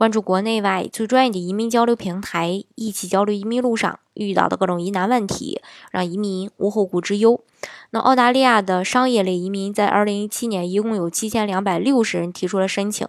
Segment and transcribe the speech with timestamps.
[0.00, 5.60] 关注国内外最专业的移民交流平台，一起交流移民路上遇到的各种疑难问题，
[5.90, 7.44] 让移民无后顾之忧。
[7.90, 13.06] 那澳大利亚的商业类移民在二零一七年一共有七千两百六十人提出了申请，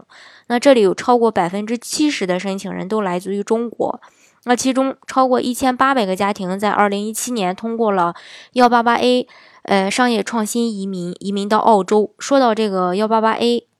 [0.48, 4.02] 那这里有超过百分之七十的申请人都来自于中国，
[4.44, 8.14] 那其中超过一千八百个家庭在二零一七年通过了
[8.52, 9.26] 幺八八 A，
[9.64, 12.14] 呃，商业创新移民移民到澳洲。
[12.20, 13.71] 说到这个幺八八 A。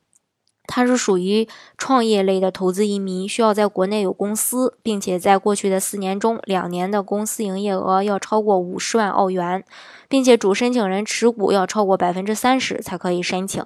[0.68, 1.48] 它是属于
[1.78, 9.64] 创业类的投资移民，需要在国内有公司，并且在过去的四年中，两年的公司营业额要超过五十万澳元，
[10.08, 13.66] 并且主申请人持股要超过百分之三十才可以申请。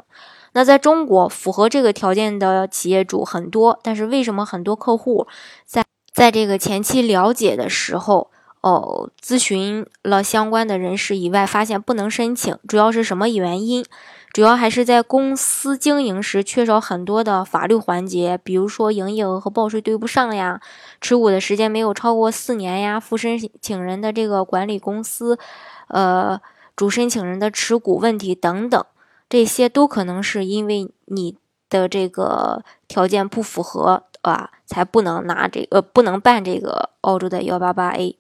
[0.54, 5.28] 那在中国，符合这个条件的企业主很多，但是为什么很多客户
[5.66, 13.86] 在在这个前期了解的时候，哦，咨询了相关的人士以外，发现不能申请，主要是什么原因？
[14.36, 20.60] 主要还是在公司经营时缺少很多的法律环节，比如说营业额和报税对不上呀，
[21.00, 25.40] 持股的时间没有超过四年呀，副申请人的这个管理公司，
[25.88, 26.38] 呃，
[26.76, 28.86] 主申请人的持股问题等等，
[29.30, 31.38] 这些都可能是因为你
[31.70, 38.18] 的这个条件不符合啊，才不能拿这个不能办这个澳洲的幺八八 A。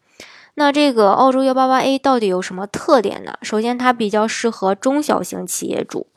[0.55, 3.33] 那这个澳洲幺八八 A 到底有什么特点呢？
[3.41, 6.07] 首先，它比较适合中小型企业主。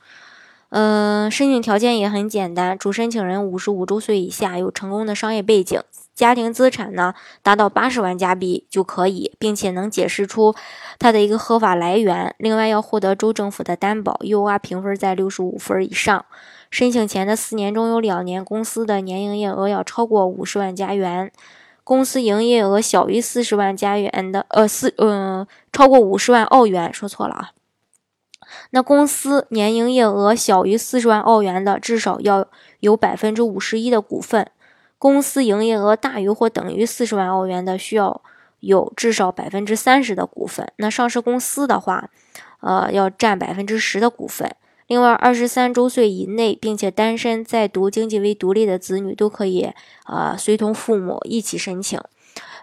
[0.70, 5.80] 嗯，申请条件也很简单，主申请人五十五周岁以下，有成功的商业背景，
[6.14, 10.55] 家庭资产呢达到八十万加币就可以，并且能解释出
[10.98, 12.34] 它的一个合法来源。
[12.39, 16.25] 另外，要获得州政府的担保，UR 评分在六十五分以上。
[16.70, 21.33] 申请前的四年中有两年公司的年营业额要超过五十万加元。
[21.89, 27.52] 公司营业额小于四十万加元的，呃，四，嗯，超过五十万澳元，说错了啊。
[28.73, 32.46] 那公司年营业额小于四十万澳元的，至少要
[32.80, 34.45] 有百分之五十一的股份；
[34.98, 38.20] 公司营业额大于或等于四十万澳元的，需要
[38.61, 40.70] 有至少百分之三十的股份。
[40.77, 42.11] 那上市公司的话，
[42.61, 44.55] 呃，要占百分之十的股份。
[44.89, 49.71] 另外，二十三周岁以内并且单身在读、经济为独立的子女都可以，
[50.07, 52.01] 呃，随同父母一起申请。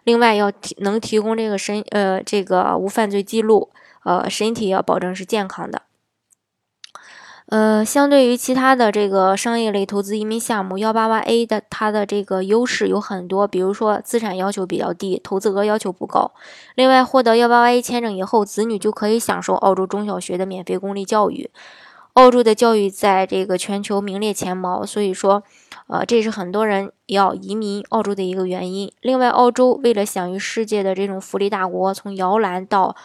[0.04, 3.70] 另外，要提能提供这个身，呃，这个无犯罪记录，
[4.04, 5.84] 呃，身体要保证是健康的。
[7.46, 16.32] 呃，相对于其他的这个商业类投资移民项目，幺八八 A 的它的这个优势有很多，比如说资产要求比较低，投资额要求不高。
[16.74, 21.52] 另外，获得幺八八 A 签证以后，子女就可以享受澳洲中小学的免费公立教育。
[22.16, 25.44] 澳洲的教育在这个全球名列前茅，所以说，
[25.88, 28.90] 呃，这是很多人要移民澳洲的一个原因。
[29.02, 32.96] 另外，澳洲为了享誉世界的这种福利大国，从摇篮到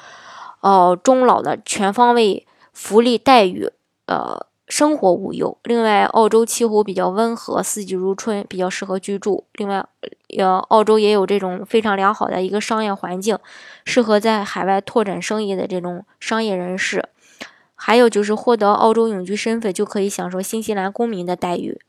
[0.60, 3.68] 哦终老的全方位福利待遇，
[4.06, 5.58] 呃，生活无忧。
[5.64, 9.44] 另外，澳洲气候比较温和，四季如春，比较适合居住。
[9.54, 9.84] 另外，
[10.38, 13.36] 呃，澳洲也有这种非常良好的一个商业环境，
[13.84, 17.08] 适合在海外拓展生意的这种商业人士。
[17.82, 21.80] 还有就是获得澳洲永居身份，就可以享受新西兰公民的待遇。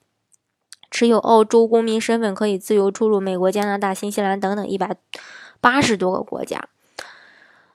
[0.89, 4.95] 持有澳洲公民身份，可以自由出入美国、加拿大、新西兰等等一百
[5.59, 6.69] 八十多个国家。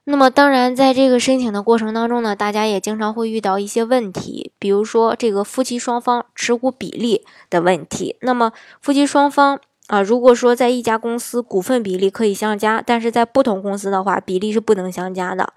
[0.04, 8.16] 那么，当然，在这个申请的过程当中呢，大家也经常会遇到一些问题，比如说这个夫妻双方持股比例的问题。
[8.20, 15.52] 那么，夫妻双方啊，如果说在一家公司股份比例可以相加，但是在不同公司的话，比例是不能相加的。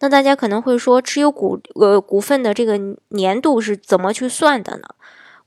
[0.00, 2.78] 那大家可能会说，持有股呃股份的这个
[3.08, 4.88] 年度是怎么去算的呢？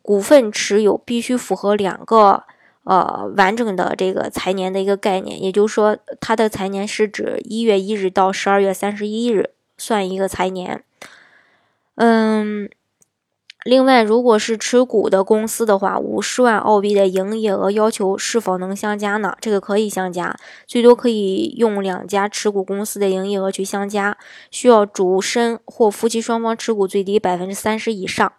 [0.01, 2.43] 股份持有必须符合两个
[2.83, 10.83] 呃完整的这个财年的一个概念，也就是说，它的财年是指一月一日到十二月三十一日算一个财年。
[11.95, 12.69] 嗯。
[13.63, 19.35] 另外，如果是持股的公司的话，五十万澳币的营业额要求是否能相加呢？
[19.41, 24.17] 这个可以相加，最多可以用两家持股公司的营业额去相加，
[24.51, 28.31] 需要主申或夫妻双方持股最低百分之三十以上。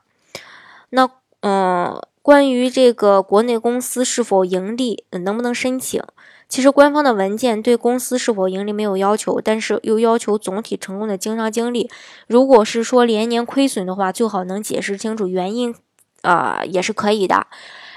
[0.90, 1.10] 那，
[1.40, 6.02] 嗯，关于这个国内公司是否盈利，能不能申请？
[6.48, 11.90] 其实官方的文件对公司是否盈利没有要求，但是又要求总体成功的经商经历。
[12.26, 15.74] 如果是说连年亏损的话，最好能解释清楚原因，
[16.22, 17.46] 啊，也是可以的。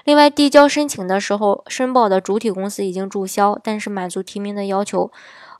[0.04, 5.12] 另外，递交申请的时候，申报的主体公司已经注销，但是满足提名的要求，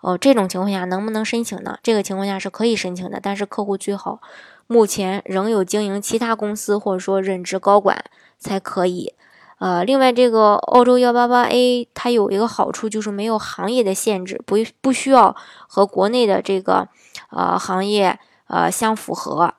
[0.02, 1.78] 哦，这种情况下能不能申请呢？
[1.82, 4.20] 这个情况下是可以申请的，但是客户最好
[4.68, 8.04] 目前仍有经营其他公司或者说任职高管
[8.38, 9.14] 才可以。
[9.62, 15.36] 呃，另外这个澳洲幺八八 A 它有一个好处就是没有行业的限制，不不需要
[15.68, 16.88] 和国内的这个
[17.30, 18.18] 呃行业
[18.48, 19.54] 呃相符合。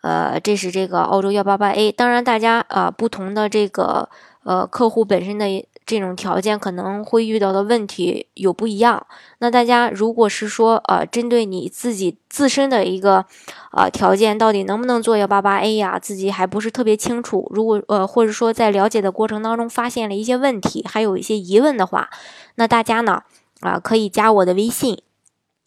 [0.00, 1.92] 呃，这是这个澳洲幺八八 A。
[1.92, 4.08] 当然，大家啊不同的这个
[4.42, 5.46] 呃客户本身的
[5.88, 9.06] 这种条件可能会遇到的问题有不一样。
[9.38, 13.24] 那大家如果是说呃针对你自己自身的一个
[13.72, 15.98] 呃条件，到底能不能做幺八八 A 呀？
[15.98, 17.50] 自己还不是特别清楚。
[17.54, 22.10] 如果呃或者说在了解的过程当中发现了一些问题，还有一些疑问的话，
[22.56, 23.22] 那大家呢
[23.60, 25.00] 啊可以加我的微信。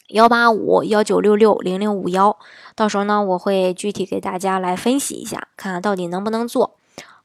[0.09, 2.37] 幺八五幺九六六零零五幺，
[2.75, 6.75] 到时候呢，我会具体给大家来分析一下，看看到底能不能做